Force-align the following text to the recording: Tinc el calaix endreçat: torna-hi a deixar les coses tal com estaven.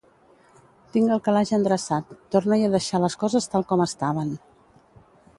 Tinc 0.93 1.11
el 1.15 1.19
calaix 1.25 1.51
endreçat: 1.57 2.15
torna-hi 2.35 2.65
a 2.67 2.71
deixar 2.77 3.01
les 3.03 3.17
coses 3.25 3.49
tal 3.51 3.67
com 3.73 3.83
estaven. 3.85 4.33